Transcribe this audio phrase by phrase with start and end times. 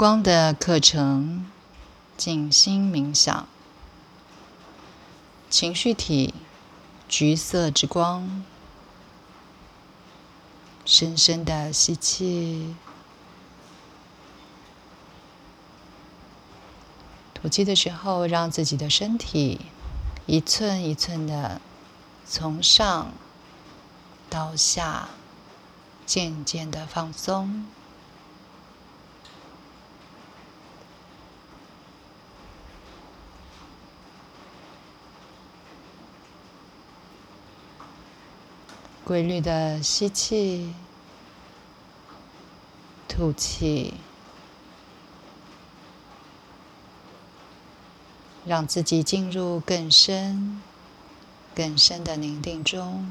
[0.00, 1.44] 光的课程，
[2.16, 3.46] 静心冥想，
[5.50, 6.32] 情绪体，
[7.06, 8.42] 橘色之光，
[10.86, 12.74] 深深的吸气，
[17.34, 19.60] 吐气的时候，让自己的身体
[20.24, 21.60] 一寸一寸的
[22.24, 23.12] 从上
[24.30, 25.10] 到下，
[26.06, 27.66] 渐渐的放松。
[39.10, 40.72] 规律的吸气、
[43.08, 43.92] 吐气，
[48.46, 50.62] 让自己进入更深、
[51.56, 53.04] 更深的宁静中。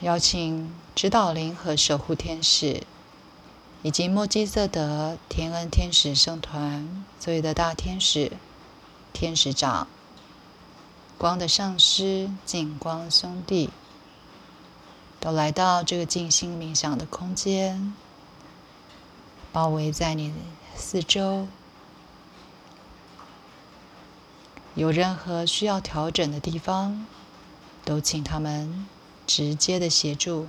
[0.00, 2.82] 邀请指导灵和守护天使。
[3.84, 8.32] 以及墨基色德天恩天使圣团所有的大天使、
[9.12, 9.86] 天使长、
[11.18, 13.68] 光的上师、净光兄弟，
[15.20, 17.94] 都来到这个静心冥想的空间，
[19.52, 20.32] 包围在你
[20.74, 21.46] 四周。
[24.74, 27.04] 有任何需要调整的地方，
[27.84, 28.86] 都请他们
[29.26, 30.48] 直接的协助。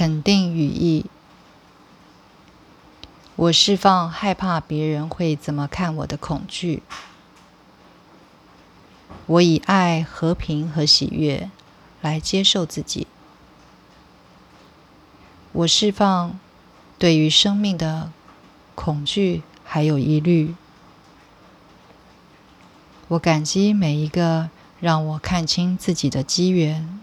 [0.00, 1.04] 肯定语义：
[3.36, 6.82] 我释放害怕别人会怎么看我的恐惧。
[9.26, 11.50] 我以爱、和平和喜悦
[12.00, 13.06] 来接受自己。
[15.52, 16.40] 我释放
[16.98, 18.10] 对于生命的
[18.74, 20.54] 恐惧还有疑虑。
[23.08, 24.48] 我感激每一个
[24.80, 27.02] 让我看清自己的机缘。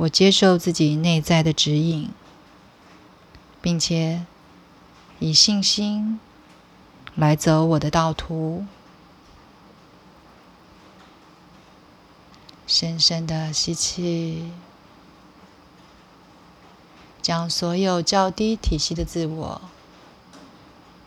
[0.00, 2.08] 我接受自己内在的指引，
[3.60, 4.24] 并且
[5.18, 6.18] 以信心
[7.14, 8.64] 来走我的道途。
[12.66, 14.50] 深深的吸气，
[17.20, 19.60] 将所有较低体系的自我、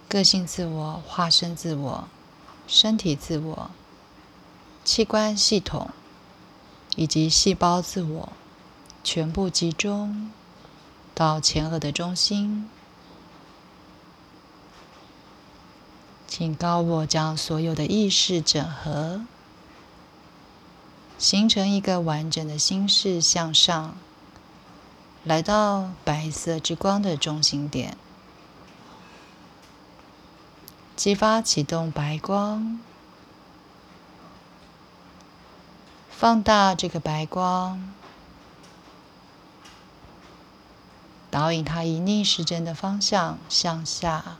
[0.08, 2.08] 个性自我、化身自我、
[2.68, 3.72] 身体自我、
[4.84, 5.90] 器官系统
[6.96, 8.34] 以及细胞自我。
[9.03, 10.31] 全部集中
[11.14, 12.69] 到前额的中心，
[16.25, 19.25] 请高我将所有的意识整合，
[21.18, 23.96] 形成一个完整的心式向上，
[25.25, 27.97] 来到白色之光的中心点，
[30.96, 32.80] 激发启动白光，
[36.09, 37.94] 放大这个白光。
[41.34, 44.38] 导引它以逆时针的方向向下，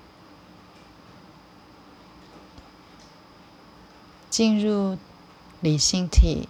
[4.30, 5.00] 进入
[5.60, 6.48] 理性体，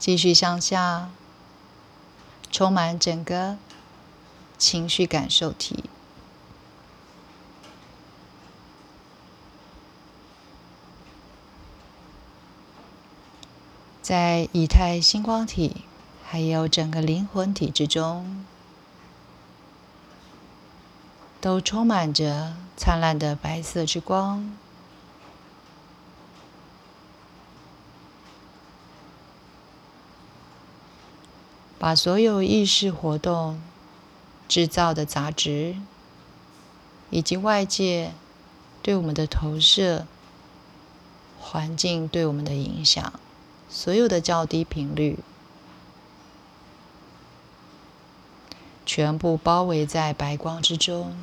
[0.00, 1.10] 继续向下，
[2.50, 3.56] 充满整个
[4.58, 5.84] 情绪感受体，
[14.02, 15.84] 在以太星光体。
[16.30, 18.44] 还有整个灵魂体之中，
[21.40, 24.54] 都充满着灿烂的白色之光，
[31.78, 33.58] 把所有意识活动
[34.46, 35.76] 制造的杂质，
[37.08, 38.12] 以及外界
[38.82, 40.06] 对我们的投射、
[41.40, 43.14] 环境对我们的影响，
[43.70, 45.18] 所有的较低频率。
[48.98, 51.16] 全部包围在白光之中，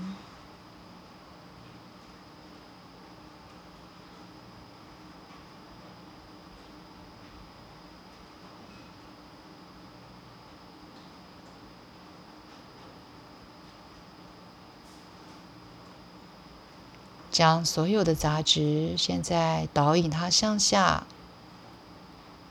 [17.30, 21.06] 将所有的杂质现在导引它向下，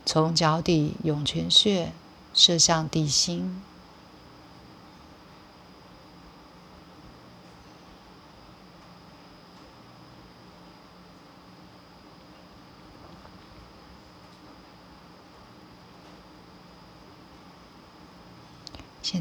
[0.05, 1.95] 从脚底涌泉穴
[2.35, 3.63] 射向地心。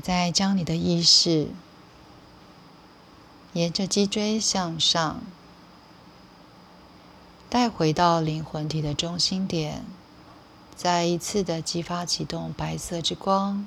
[0.04, 1.48] 再将你的意识
[3.54, 5.22] 沿着脊椎向上，
[7.50, 9.86] 带回到灵魂体的中心点，
[10.76, 13.66] 再一次的激发启动白色之光。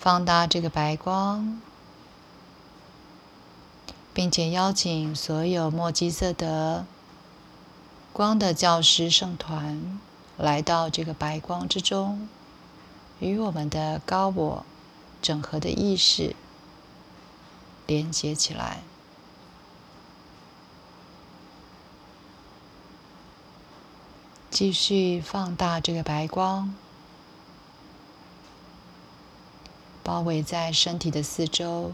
[0.00, 1.60] 放大这个白光，
[4.12, 6.86] 并且邀请所有墨基色的
[8.18, 10.00] 光的教师圣团
[10.36, 12.28] 来到这个白光之中，
[13.20, 14.66] 与我们的高我
[15.22, 16.34] 整合的意识
[17.86, 18.82] 连接起来。
[24.50, 26.74] 继续放大这个白光。
[30.02, 31.92] 包围在身体的四周，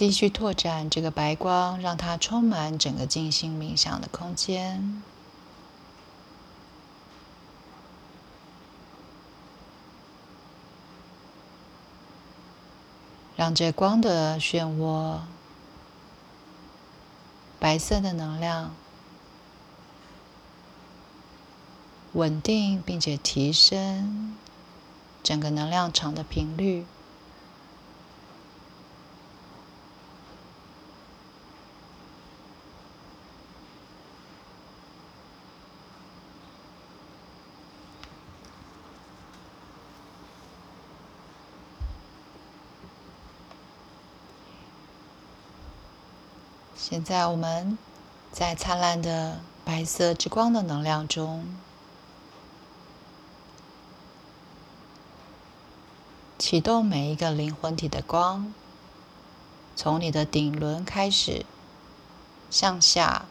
[0.00, 5.02] 继续拓展这个白光，让它充满整个静心冥想的空间。
[13.36, 15.18] 让这光的漩涡、
[17.58, 18.74] 白色的能量
[22.14, 24.34] 稳定，并且提升
[25.22, 26.86] 整个能量场的频率。
[46.90, 47.78] 现在我们
[48.32, 51.56] 在灿烂的白色之光的能量中，
[56.36, 58.52] 启动每一个灵魂体的光，
[59.76, 61.46] 从你的顶轮开始
[62.50, 63.26] 向下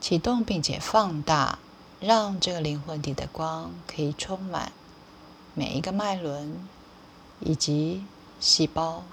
[0.00, 1.60] 启动，并且放大，
[2.00, 4.72] 让这个灵魂体的光可以充满
[5.54, 6.68] 每一个脉轮
[7.38, 8.04] 以及
[8.40, 9.04] 细胞。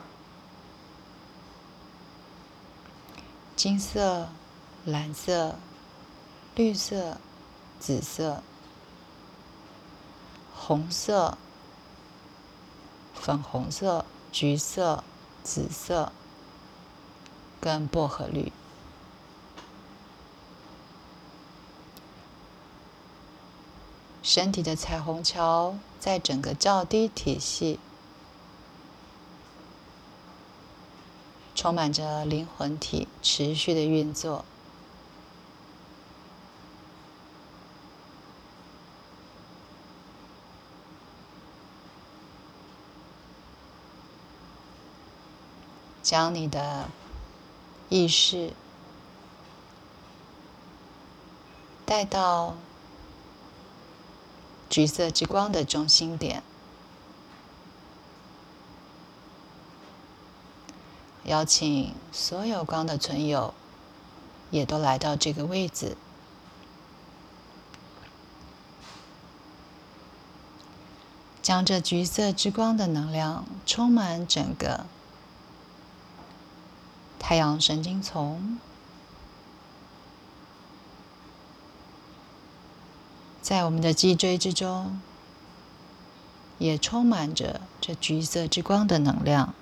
[3.55, 4.27] 金色、
[4.83, 5.55] 蓝色、
[6.55, 7.17] 绿色、
[7.79, 8.43] 紫色、
[10.53, 11.37] 红色、
[13.13, 15.05] 粉红色、橘色、
[15.41, 16.11] 紫色，
[17.61, 18.51] 跟薄荷绿，
[24.21, 27.79] 身体的彩虹桥在整个较低体系。
[31.65, 34.45] 充满着灵魂体持续的运作，
[46.03, 46.88] 将你的
[47.89, 48.53] 意识
[51.83, 52.56] 带到
[54.69, 56.44] 橘色之光的中心点。
[61.25, 63.53] 邀请所有光的存有，
[64.51, 65.98] 也都来到这个位置，
[71.41, 74.86] 将这橘色之光的能量充满整个
[77.17, 78.60] 太阳神经丛，
[83.41, 85.01] 在我们的脊椎之中，
[86.60, 89.55] 也充满着这橘色之光的能量。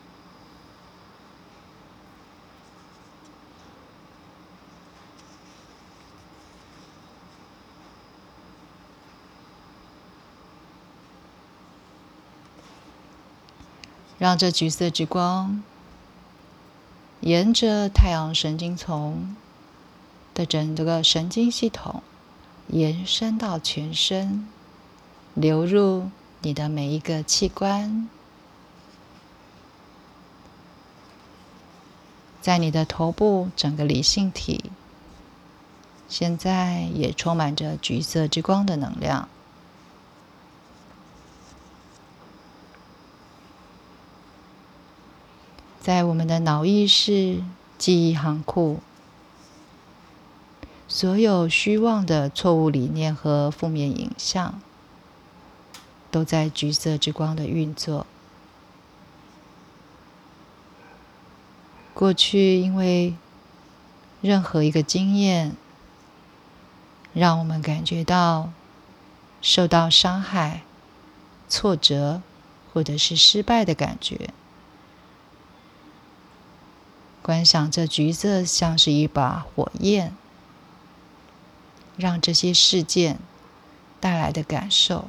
[14.23, 15.61] 让这橘色之光
[17.19, 19.35] 沿着太阳神经丛
[20.33, 22.01] 的整个神经系统
[22.69, 24.47] 延伸到全身，
[25.33, 26.09] 流入
[26.41, 28.07] 你的每一个器官，
[32.39, 34.71] 在你的头部整个理性体，
[36.07, 39.27] 现在也充满着橘色之光的能量。
[45.83, 47.43] 在我们的脑意识
[47.77, 48.79] 记忆行库，
[50.87, 54.61] 所有虚妄的错误理念和负面影像，
[56.09, 58.07] 都在橘色之光的运作。
[61.93, 63.15] 过去因为
[64.21, 65.53] 任何一个经验，
[67.11, 68.53] 让我们感觉到
[69.41, 70.61] 受到伤害、
[71.49, 72.21] 挫折
[72.73, 74.29] 或者是失败的感觉。
[77.23, 80.13] 观想这橘色像是一把火焰，
[81.95, 83.17] 让这些事件
[84.01, 85.07] 带来的感受，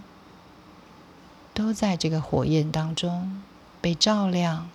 [1.52, 3.42] 都在这个火焰当中
[3.80, 4.70] 被照亮。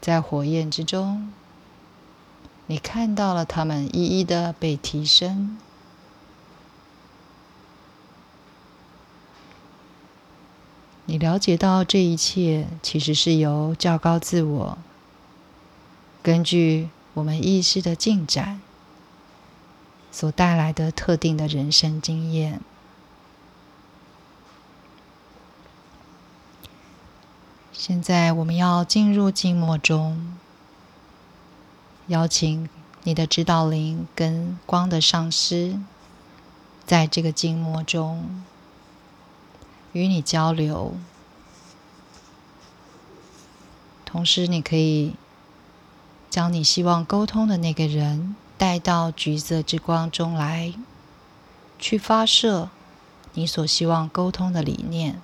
[0.00, 1.32] 在火焰之中，
[2.66, 5.58] 你看到了他们一一的被提升。
[11.10, 14.78] 你了解到这一切其实是由较高自我
[16.22, 18.62] 根据我们意识的进展
[20.12, 22.60] 所带来的特定的人生经验。
[27.72, 30.38] 现在我们要进入静默中，
[32.06, 32.68] 邀请
[33.02, 35.76] 你的指导灵跟光的上师，
[36.86, 38.44] 在这个静默中
[39.92, 40.94] 与你交流。
[44.04, 45.14] 同时，你可以
[46.28, 50.74] 将你希望沟通的那个人带到橘色之光中来，
[51.78, 52.70] 去发射
[53.34, 55.20] 你所希望沟通的理念。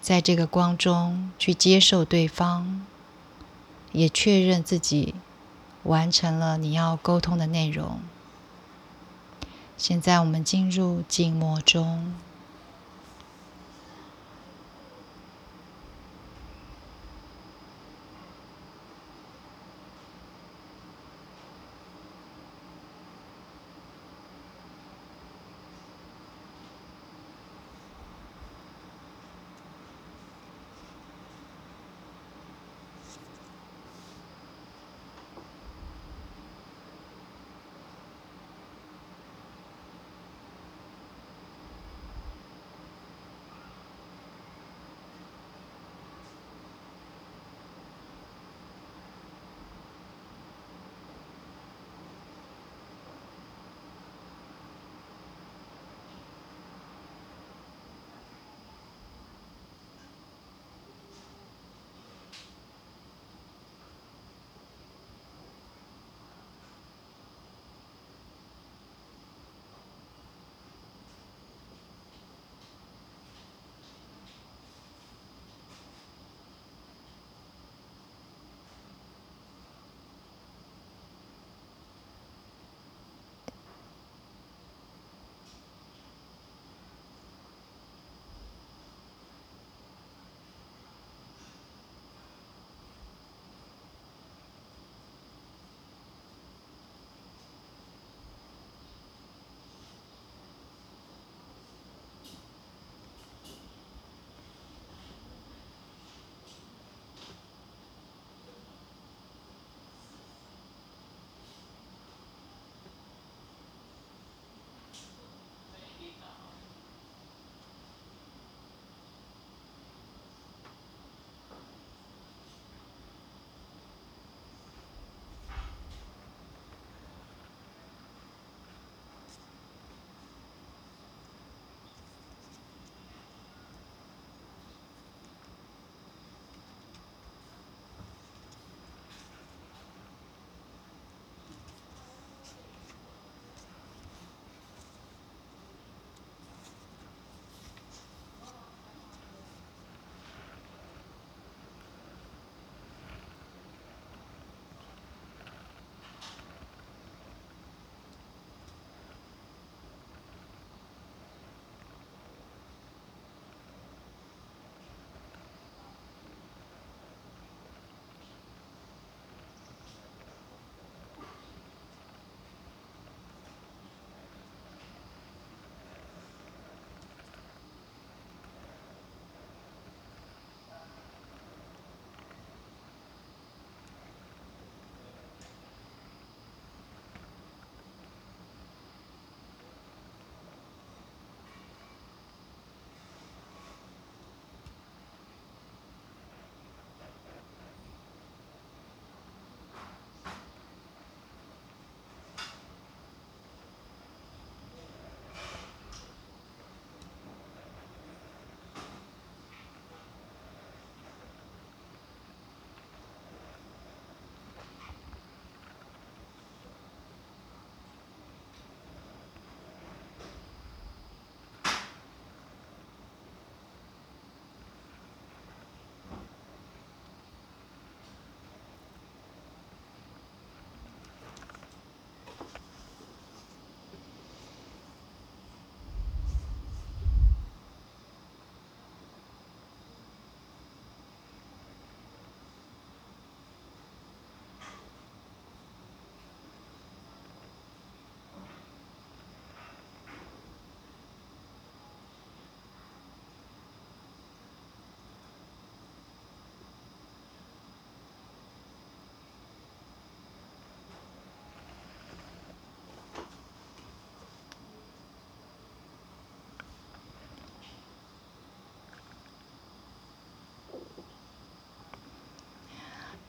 [0.00, 2.84] 在这个光中去接受对方，
[3.92, 5.14] 也确认自己
[5.84, 8.00] 完成了你要沟通的内容。
[9.82, 12.14] 现在我们进入静默中。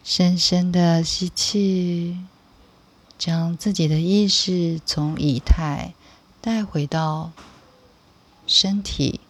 [0.04, 2.18] 深深的吸气，
[3.18, 5.94] 将自己的意识从仪态
[6.42, 7.32] 带回到
[8.46, 9.22] 身体，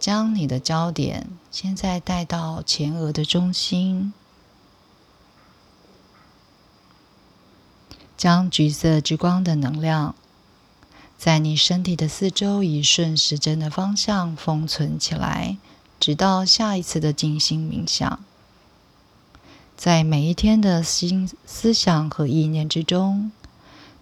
[0.00, 4.12] 将你的焦点现在带到前额的中心，
[8.16, 10.16] 将橘色之光的能量。
[11.16, 15.56] 在你身体的四周，以顺时针的方向封存起来，
[16.00, 18.18] 直到下一次的静心冥想。
[19.76, 23.30] 在每一天的心思想和意念之中，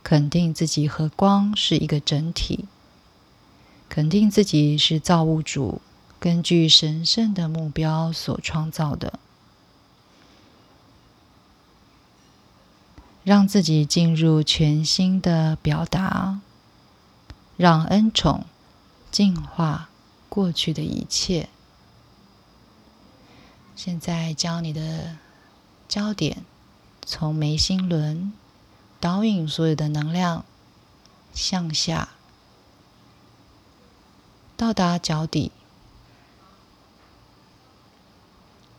[0.02, 2.66] 肯定自己和光是一个整体，
[3.88, 5.82] 肯定自己是造物主
[6.20, 9.18] 根据神圣的目标所创造的，
[13.24, 16.40] 让自己进入全新的表达。
[17.56, 18.46] 让恩宠
[19.12, 19.88] 净化
[20.28, 21.48] 过去的一切。
[23.76, 25.16] 现在将你的
[25.88, 26.44] 焦点
[27.04, 28.32] 从眉心轮
[29.00, 30.44] 导引所有的能量
[31.32, 32.10] 向下，
[34.56, 35.52] 到达脚底，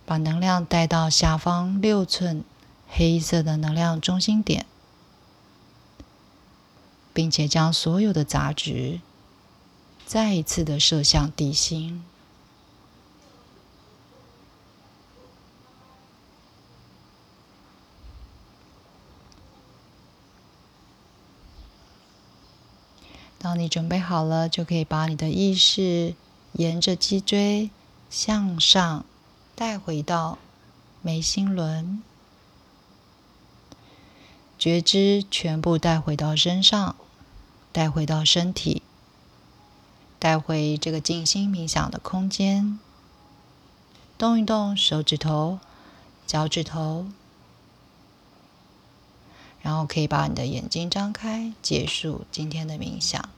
[0.05, 2.43] 把能量带到下方六寸
[2.87, 4.65] 黑色的能量中心点。
[7.13, 8.99] 并且将所有的杂质
[10.05, 12.03] 再一次的射向地心。
[23.45, 26.15] 当你准备好了，就可以把你的意识
[26.53, 27.69] 沿着脊椎
[28.09, 29.05] 向上
[29.53, 30.39] 带回到
[31.03, 32.01] 眉心轮，
[34.57, 36.95] 觉知全部带回到身上。
[37.71, 38.81] 带回到身体，
[40.17, 42.79] 带回这个静心冥想的空间，
[44.17, 45.59] 动一动手指头、
[46.25, 47.05] 脚趾头，
[49.61, 53.29] 然后可以把你的眼睛张开，结束今天的冥想。